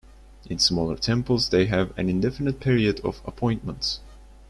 [0.49, 3.99] In smaller temples, they have an indefinite period of appointment.